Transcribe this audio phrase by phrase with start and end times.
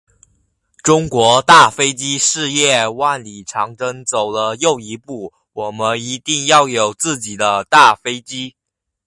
[0.81, 8.55] 中国大飞机事业万里长征走了又一步，我们一定要有自己的大飞机。